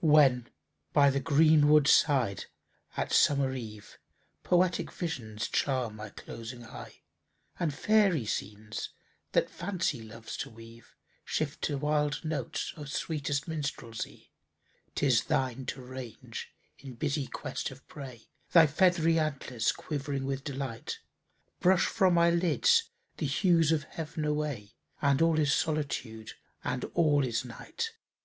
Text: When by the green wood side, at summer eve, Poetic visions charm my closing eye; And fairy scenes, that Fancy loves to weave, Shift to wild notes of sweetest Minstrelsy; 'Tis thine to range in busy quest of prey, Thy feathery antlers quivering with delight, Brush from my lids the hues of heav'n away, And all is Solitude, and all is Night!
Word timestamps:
When 0.00 0.48
by 0.92 1.08
the 1.10 1.20
green 1.20 1.68
wood 1.68 1.86
side, 1.86 2.46
at 2.96 3.12
summer 3.12 3.54
eve, 3.54 3.96
Poetic 4.42 4.90
visions 4.90 5.46
charm 5.46 5.94
my 5.94 6.08
closing 6.08 6.64
eye; 6.64 7.02
And 7.60 7.72
fairy 7.72 8.26
scenes, 8.26 8.90
that 9.30 9.48
Fancy 9.48 10.02
loves 10.02 10.36
to 10.38 10.50
weave, 10.50 10.96
Shift 11.24 11.62
to 11.62 11.78
wild 11.78 12.24
notes 12.24 12.72
of 12.76 12.90
sweetest 12.90 13.46
Minstrelsy; 13.46 14.32
'Tis 14.96 15.22
thine 15.22 15.64
to 15.66 15.80
range 15.80 16.52
in 16.78 16.94
busy 16.94 17.28
quest 17.28 17.70
of 17.70 17.86
prey, 17.86 18.26
Thy 18.50 18.66
feathery 18.66 19.16
antlers 19.16 19.70
quivering 19.70 20.24
with 20.24 20.42
delight, 20.42 20.98
Brush 21.60 21.86
from 21.86 22.14
my 22.14 22.30
lids 22.30 22.90
the 23.18 23.26
hues 23.26 23.70
of 23.70 23.84
heav'n 23.84 24.24
away, 24.24 24.74
And 25.00 25.22
all 25.22 25.38
is 25.38 25.54
Solitude, 25.54 26.32
and 26.64 26.84
all 26.96 27.24
is 27.24 27.44
Night! 27.44 27.92